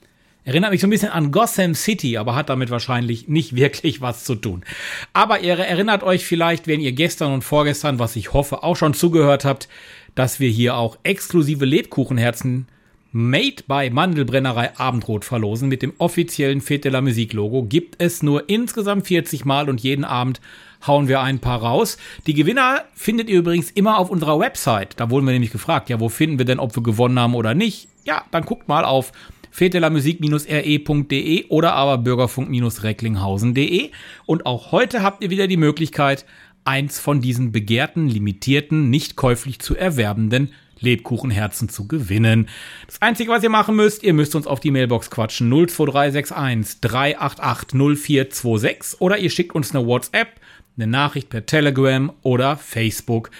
Erinnert 0.45 0.71
mich 0.71 0.79
so 0.79 0.87
ein 0.87 0.89
bisschen 0.89 1.11
an 1.11 1.33
Gotham 1.33 1.75
City, 1.75 2.15
aber 2.15 2.33
hat 2.33 2.47
damit 2.47 2.69
wahrscheinlich 2.69 3.27
nicht 3.27 3.55
wirklich 3.57 3.99
was 3.99 4.23
zu 4.23 4.35
tun. 4.35 4.63
Aber 5.11 5.41
ihr 5.41 5.59
erinnert 5.59 6.01
euch 6.03 6.25
vielleicht, 6.25 6.65
wenn 6.65 6.79
ihr 6.79 6.93
gestern 6.93 7.33
und 7.33 7.43
vorgestern, 7.43 7.99
was 7.99 8.15
ich 8.15 8.31
hoffe, 8.31 8.63
auch 8.63 8.77
schon 8.77 8.93
zugehört 8.93 9.43
habt, 9.43 9.67
dass 10.15 10.39
wir 10.39 10.49
hier 10.49 10.77
auch 10.77 10.97
exklusive 11.03 11.65
Lebkuchenherzen 11.65 12.67
Made 13.11 13.63
by 13.67 13.89
Mandelbrennerei 13.91 14.75
Abendrot 14.77 15.25
verlosen 15.25 15.67
mit 15.67 15.81
dem 15.81 15.93
offiziellen 15.97 16.61
Fete 16.61 16.89
la 16.89 17.01
Musik 17.01 17.33
Logo. 17.33 17.63
Gibt 17.63 18.01
es 18.01 18.23
nur 18.23 18.47
insgesamt 18.49 19.07
40 19.07 19.43
Mal 19.43 19.69
und 19.69 19.81
jeden 19.81 20.05
Abend 20.05 20.39
hauen 20.85 21.07
wir 21.07 21.21
ein 21.21 21.39
paar 21.39 21.61
raus. 21.61 21.97
Die 22.27 22.33
Gewinner 22.33 22.83
findet 22.93 23.29
ihr 23.29 23.39
übrigens 23.39 23.71
immer 23.71 23.97
auf 23.97 24.09
unserer 24.09 24.39
Website. 24.39 24.99
Da 24.99 25.09
wurden 25.09 25.25
wir 25.25 25.33
nämlich 25.33 25.51
gefragt, 25.51 25.89
ja, 25.89 25.99
wo 25.99 26.09
finden 26.09 26.37
wir 26.37 26.45
denn, 26.45 26.59
ob 26.59 26.75
wir 26.75 26.83
gewonnen 26.83 27.19
haben 27.19 27.35
oder 27.35 27.53
nicht? 27.53 27.87
Ja, 28.05 28.23
dann 28.31 28.43
guckt 28.43 28.67
mal 28.67 28.85
auf 28.85 29.11
fetelamusik-re.de 29.51 31.45
oder 31.47 31.73
aber 31.73 31.97
bürgerfunk-recklinghausen.de. 31.99 33.91
Und 34.25 34.45
auch 34.45 34.71
heute 34.71 35.03
habt 35.03 35.23
ihr 35.23 35.29
wieder 35.29 35.47
die 35.47 35.57
Möglichkeit, 35.57 36.25
eins 36.65 36.99
von 36.99 37.21
diesen 37.21 37.51
begehrten, 37.51 38.07
limitierten, 38.07 38.89
nicht 38.89 39.15
käuflich 39.15 39.59
zu 39.59 39.75
erwerbenden 39.75 40.51
Lebkuchenherzen 40.79 41.69
zu 41.69 41.87
gewinnen. 41.87 42.49
Das 42.87 43.01
Einzige, 43.01 43.31
was 43.31 43.43
ihr 43.43 43.49
machen 43.49 43.75
müsst, 43.75 44.03
ihr 44.03 44.13
müsst 44.13 44.35
uns 44.35 44.47
auf 44.47 44.59
die 44.59 44.71
Mailbox 44.71 45.09
quatschen 45.09 45.49
02361 45.49 46.81
388 46.81 47.73
0426 47.73 49.01
oder 49.01 49.17
ihr 49.17 49.29
schickt 49.29 49.55
uns 49.55 49.73
eine 49.73 49.85
WhatsApp 49.87 50.39
eine 50.77 50.87
Nachricht 50.87 51.29
per 51.29 51.45
Telegram 51.45 52.11
oder 52.21 52.57
Facebook. 52.57 53.31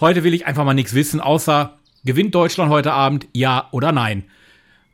Heute 0.00 0.24
will 0.24 0.34
ich 0.34 0.46
einfach 0.46 0.64
mal 0.64 0.74
nichts 0.74 0.94
wissen, 0.94 1.20
außer 1.20 1.76
gewinnt 2.04 2.34
Deutschland 2.34 2.70
heute 2.70 2.92
Abend, 2.92 3.26
ja 3.32 3.68
oder 3.72 3.92
nein. 3.92 4.24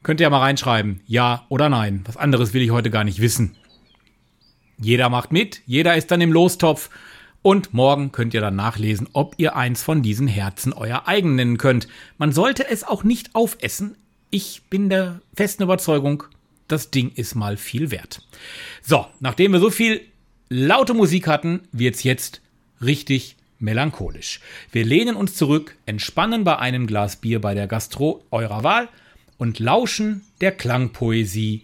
Könnt 0.02 0.20
ihr 0.20 0.24
ja 0.24 0.30
mal 0.30 0.40
reinschreiben, 0.40 1.00
ja 1.06 1.44
oder 1.48 1.68
nein. 1.68 2.02
Was 2.06 2.16
anderes 2.16 2.54
will 2.54 2.62
ich 2.62 2.70
heute 2.70 2.90
gar 2.90 3.04
nicht 3.04 3.20
wissen. 3.20 3.56
Jeder 4.78 5.08
macht 5.08 5.32
mit, 5.32 5.62
jeder 5.66 5.96
ist 5.96 6.10
dann 6.10 6.20
im 6.20 6.32
Lostopf 6.32 6.90
und 7.42 7.74
morgen 7.74 8.10
könnt 8.10 8.34
ihr 8.34 8.40
dann 8.40 8.56
nachlesen, 8.56 9.08
ob 9.12 9.34
ihr 9.36 9.54
eins 9.54 9.82
von 9.82 10.02
diesen 10.02 10.28
Herzen 10.28 10.72
euer 10.72 11.06
eigen 11.06 11.34
nennen 11.34 11.58
könnt. 11.58 11.88
Man 12.18 12.32
sollte 12.32 12.68
es 12.68 12.84
auch 12.84 13.04
nicht 13.04 13.34
aufessen. 13.34 13.96
Ich 14.30 14.62
bin 14.70 14.88
der 14.88 15.20
festen 15.34 15.64
Überzeugung, 15.64 16.24
das 16.68 16.90
Ding 16.90 17.12
ist 17.14 17.34
mal 17.34 17.56
viel 17.56 17.90
wert. 17.90 18.26
So, 18.80 19.06
nachdem 19.20 19.52
wir 19.52 19.60
so 19.60 19.70
viel 19.70 20.00
laute 20.52 20.92
Musik 20.92 21.28
hatten, 21.28 21.60
wird's 21.72 22.02
jetzt 22.02 22.42
richtig 22.82 23.36
melancholisch. 23.58 24.40
Wir 24.70 24.84
lehnen 24.84 25.16
uns 25.16 25.34
zurück, 25.34 25.76
entspannen 25.86 26.44
bei 26.44 26.58
einem 26.58 26.86
Glas 26.86 27.16
Bier 27.16 27.40
bei 27.40 27.54
der 27.54 27.66
Gastro 27.66 28.22
eurer 28.30 28.62
Wahl 28.62 28.88
und 29.38 29.60
lauschen 29.60 30.22
der 30.42 30.52
Klangpoesie 30.52 31.62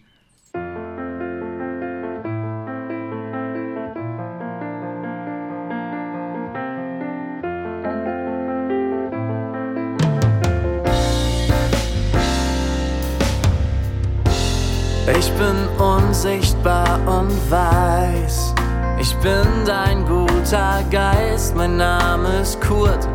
Ich 15.18 15.30
bin 15.32 15.68
unsichtbar 15.78 17.00
und 17.06 17.50
weiß 17.50 18.54
ich 19.00 19.14
bin 19.16 19.46
dein 19.64 20.04
guter 20.06 20.82
Geist, 20.90 21.54
mein 21.56 21.76
Name 21.76 22.40
ist 22.42 22.60
Kurt 22.60 23.06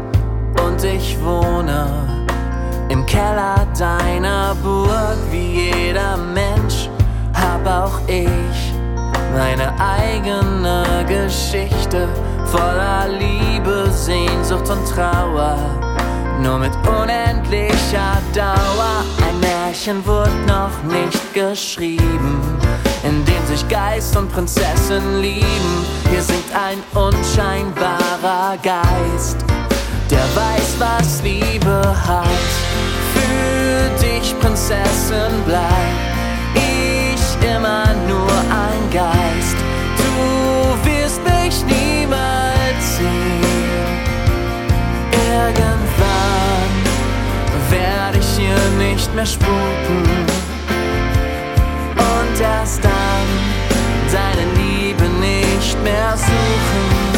und 0.65 0.83
ich 0.83 1.17
wohne 1.23 1.87
Im 2.89 3.05
Keller 3.05 3.67
deiner 3.77 4.55
Burg, 4.63 5.17
wie 5.31 5.71
jeder 5.71 6.17
Mensch, 6.17 6.89
hab 7.33 7.65
auch 7.67 7.99
ich 8.07 8.73
meine 9.33 9.73
eigene 9.79 10.83
Geschichte 11.07 12.07
voller 12.45 13.07
Liebe, 13.07 13.89
Sehnsucht 13.91 14.69
und 14.69 14.87
Trauer. 14.87 15.57
Nur 16.41 16.59
mit 16.59 16.71
unendlicher 16.87 18.21
Dauer. 18.33 19.03
Ein 19.27 19.39
Märchen 19.85 20.05
wurde 20.05 20.31
noch 20.47 20.83
nicht 20.83 21.33
geschrieben, 21.33 22.39
in 23.03 23.25
dem 23.25 23.47
sich 23.47 23.67
Geist 23.67 24.15
und 24.15 24.31
Prinzessin 24.31 25.19
lieben. 25.19 25.85
Hier 26.09 26.21
singt 26.21 26.55
ein 26.55 26.81
unscheinbarer 26.93 28.57
Geist, 28.63 29.43
der 30.09 30.23
weiß, 30.35 30.75
was 30.79 31.21
Liebe 31.21 31.81
hat. 32.07 32.27
Für 33.13 34.05
dich, 34.05 34.33
Prinzessin, 34.39 35.43
bleib 35.45 35.67
ich 36.55 37.49
immer 37.49 37.83
nur 38.07 38.31
ein 38.31 38.89
Geist. 38.89 39.57
Du 39.97 40.89
wirst 40.89 41.21
mich 41.25 41.65
niemals 41.65 42.42
nicht 48.77 49.13
mehr 49.15 49.25
spuken. 49.25 50.03
Und 51.97 52.41
erst 52.41 52.83
dann 52.83 53.27
deine 54.11 54.45
Liebe 54.57 55.03
nicht 55.03 55.81
mehr 55.83 56.15
suchen. 56.17 57.13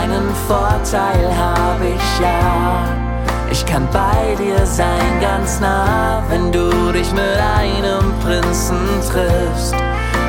Einen 0.00 0.28
Vorteil 0.48 1.36
habe 1.36 1.86
ich 1.88 2.20
ja. 2.20 2.84
Ich 3.50 3.64
kann 3.66 3.86
bei 3.92 4.34
dir 4.42 4.64
sein, 4.64 5.20
ganz 5.20 5.60
nah, 5.60 6.22
wenn 6.30 6.50
du 6.50 6.92
dich 6.92 7.12
mit 7.12 7.38
einem 7.58 8.12
Prinzen 8.22 8.78
triffst 9.10 9.74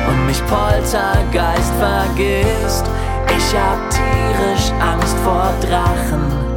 und 0.08 0.26
mich 0.26 0.42
Poltergeist 0.46 1.72
vergisst. 1.78 2.84
Ich 3.28 3.56
hab 3.56 3.90
tierisch 3.90 4.70
Angst 4.80 5.16
vor 5.24 5.50
Drachen. 5.62 6.53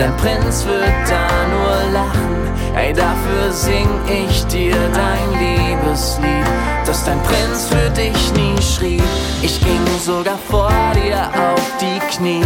Dein 0.00 0.16
Prinz 0.16 0.64
wird 0.64 1.10
da 1.10 1.28
nur 1.52 1.92
lachen. 1.92 2.74
Ey, 2.74 2.90
dafür 2.94 3.52
sing 3.52 3.86
ich 4.08 4.46
dir 4.46 4.74
dein 4.94 5.38
Liebeslied, 5.38 6.46
dass 6.86 7.04
dein 7.04 7.22
Prinz 7.22 7.68
für 7.68 7.90
dich 7.90 8.32
nie 8.32 8.56
schrieb. 8.62 9.02
Ich 9.42 9.60
ging 9.60 9.86
sogar 10.02 10.38
vor 10.48 10.72
dir 10.94 11.28
auf 11.38 11.60
die 11.78 11.98
Knie. 12.16 12.42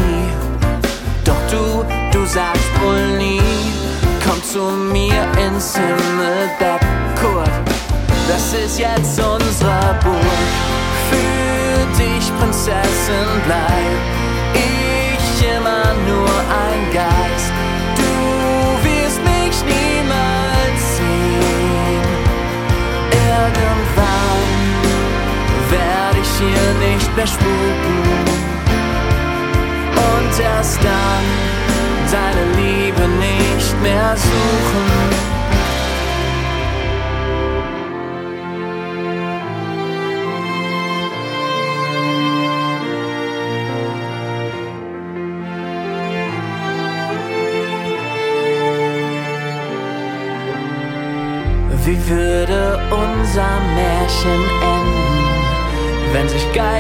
Doch 1.24 1.36
du, 1.48 1.84
du 2.10 2.26
sagst 2.26 2.72
wohl 2.82 3.18
nie, 3.18 3.40
komm 4.26 4.42
zu 4.42 4.72
mir 4.92 5.22
ins 5.46 5.76
Himmelbett, 5.76 6.80
Kurt. 7.20 7.48
Das 8.26 8.52
ist 8.52 8.80
jetzt 8.80 9.20
unsere 9.20 9.94
Burg. 10.02 10.50
Für 11.08 12.02
dich, 12.02 12.36
Prinzessin, 12.40 13.30
bleib 13.46 14.24
ich 14.54 15.56
immer 15.56 15.94
nur 16.08 16.28
ein 16.28 16.92
Geist. 16.92 17.13
Irgendwann 23.34 24.42
werde 25.70 26.18
ich 26.22 26.32
hier 26.38 26.88
nicht 26.88 27.16
mehr 27.16 27.26
spuken. 27.26 28.23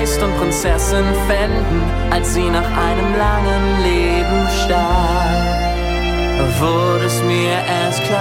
Geist 0.04 0.22
und 0.22 0.36
Prinzessin 0.36 1.06
fänden, 1.26 1.82
als 2.10 2.34
sie 2.34 2.50
nach 2.50 2.70
einem 2.76 3.16
langen 3.16 3.82
Leben 3.82 4.48
starb? 4.62 5.40
Wurde 6.60 7.06
es 7.06 7.22
mir 7.22 7.56
erst 7.66 8.02
klar, 8.02 8.20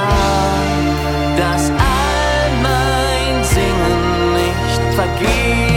dass 1.36 1.72
all 1.72 2.52
mein 2.62 3.44
Singen 3.44 4.34
nicht 4.34 4.96
vergebens 4.96 5.73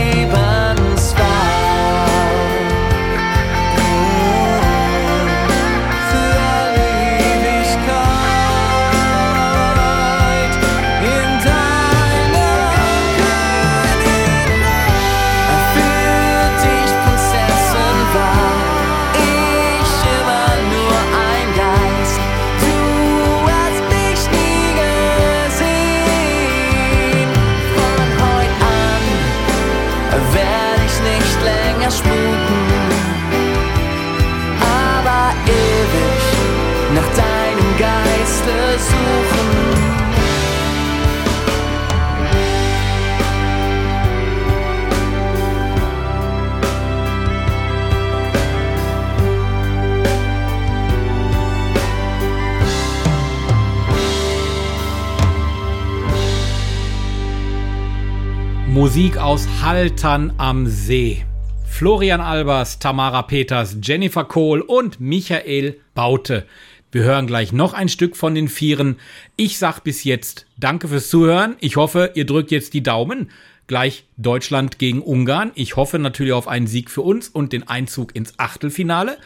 Musik 58.77 59.16
aus 59.16 59.49
Haltern 59.62 60.35
am 60.37 60.66
See. 60.66 61.24
Florian 61.66 62.20
Albers, 62.20 62.79
Tamara 62.79 63.22
Peters, 63.22 63.79
Jennifer 63.83 64.24
Kohl 64.24 64.61
und 64.61 65.01
Michael 65.01 65.81
Baute. 65.95 66.45
Wir 66.93 67.03
hören 67.03 67.27
gleich 67.27 67.55
noch 67.55 67.72
ein 67.72 67.89
Stück 67.89 68.18
von 68.18 68.35
den 68.35 68.49
Vieren. 68.49 68.99
Ich 69.35 69.57
sag 69.57 69.81
bis 69.81 70.05
jetzt 70.05 70.45
Danke 70.59 70.89
fürs 70.89 71.09
Zuhören. 71.09 71.57
Ich 71.61 71.77
hoffe, 71.77 72.11
ihr 72.16 72.27
drückt 72.27 72.51
jetzt 72.51 72.74
die 72.74 72.83
Daumen. 72.83 73.31
Gleich 73.66 74.05
Deutschland 74.18 74.79
gegen 74.79 75.01
Ungarn. 75.01 75.53
Ich 75.55 75.77
hoffe 75.77 75.99
natürlich 75.99 76.35
auf 76.35 76.47
einen 76.47 76.66
Sieg 76.66 76.91
für 76.91 77.01
uns 77.01 77.31
und 77.31 77.55
den 77.55 77.66
Einzug 77.66 78.14
ins 78.14 78.35
Achtelfinale. 78.37 79.16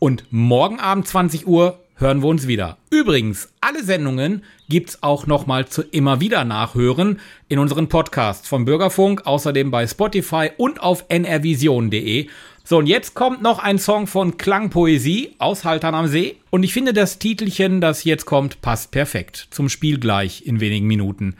Und 0.00 0.24
morgen 0.28 0.80
Abend 0.80 1.08
20 1.08 1.46
Uhr 1.46 1.78
hören 2.02 2.20
wir 2.20 2.28
uns 2.28 2.48
wieder. 2.48 2.78
Übrigens, 2.90 3.54
alle 3.60 3.82
Sendungen 3.84 4.42
gibt's 4.68 5.02
auch 5.02 5.26
nochmal 5.26 5.68
zu 5.68 5.82
immer 5.82 6.20
wieder 6.20 6.44
nachhören 6.44 7.20
in 7.48 7.60
unseren 7.60 7.88
Podcasts 7.88 8.48
vom 8.48 8.64
Bürgerfunk, 8.64 9.24
außerdem 9.24 9.70
bei 9.70 9.86
Spotify 9.86 10.50
und 10.56 10.82
auf 10.82 11.04
nrvision.de. 11.08 12.28
So, 12.64 12.78
und 12.78 12.86
jetzt 12.86 13.14
kommt 13.14 13.40
noch 13.40 13.60
ein 13.60 13.78
Song 13.78 14.06
von 14.06 14.36
Klangpoesie 14.36 15.36
aus 15.38 15.64
Haltern 15.64 15.94
am 15.94 16.08
See. 16.08 16.36
Und 16.50 16.64
ich 16.64 16.72
finde, 16.72 16.92
das 16.92 17.18
Titelchen, 17.18 17.80
das 17.80 18.04
jetzt 18.04 18.26
kommt, 18.26 18.60
passt 18.60 18.90
perfekt 18.90 19.48
zum 19.50 19.68
Spiel 19.68 19.98
gleich 19.98 20.44
in 20.44 20.60
wenigen 20.60 20.88
Minuten. 20.88 21.36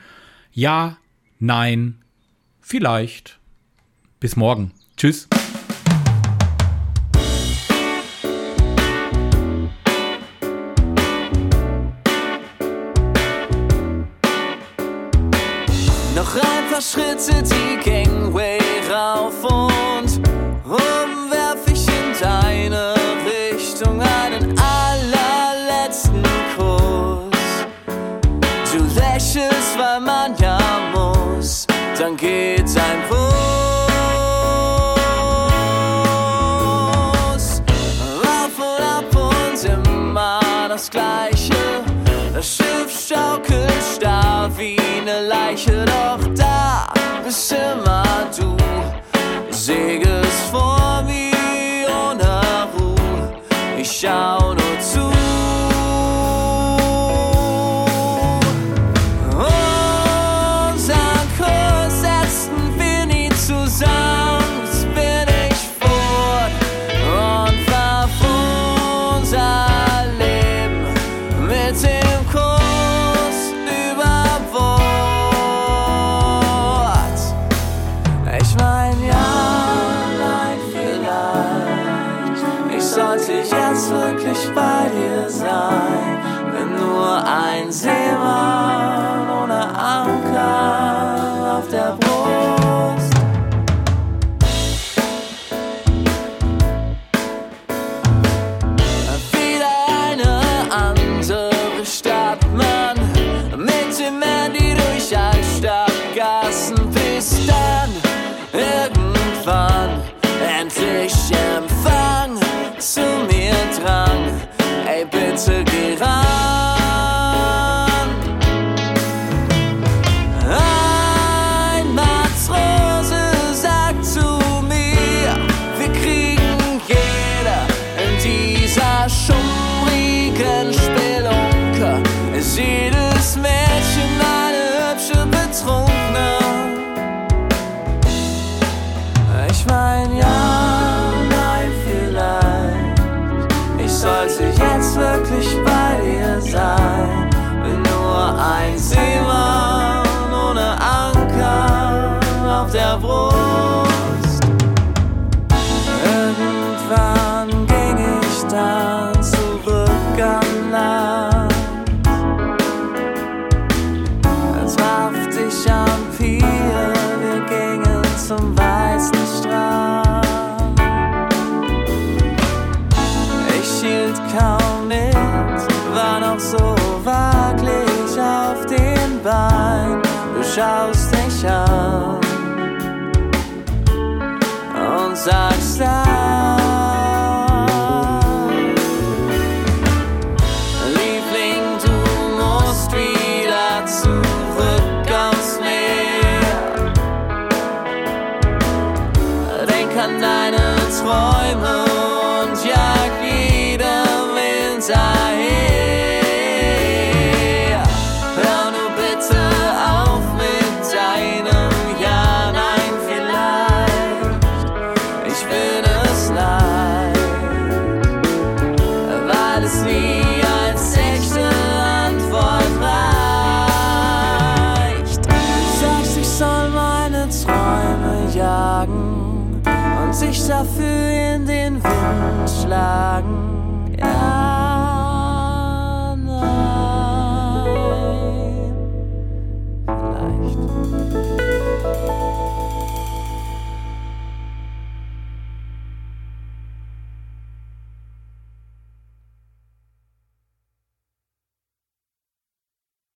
Ja, 0.53 0.97
nein, 1.39 1.95
vielleicht. 2.61 3.37
Bis 4.19 4.37
morgen. 4.37 4.71
Tschüss. 4.95 5.27
Schritte 16.83 17.41
die 17.41 17.77
Gangway 17.81 18.42
bist 47.23 47.53
immer 47.53 48.03
du. 48.37 48.55
Segelst 49.49 50.49
vor 50.51 51.03
mir 51.03 51.87
ohne 51.87 52.67
Ruhe. 52.73 53.41
Ich 53.77 54.05